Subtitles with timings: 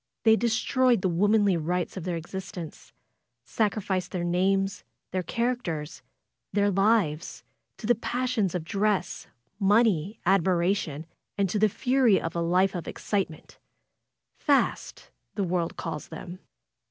[0.23, 2.91] They destroyed the womanly rights of their exist ence,
[3.45, 6.01] sacriflced their names, their characters,
[6.51, 7.43] their lives,
[7.77, 9.27] to the passions of dress,
[9.59, 11.05] money, admiration,
[11.37, 13.59] and to the fury of a life of excitement—
[14.49, 16.39] 'Tast^' the world calls them.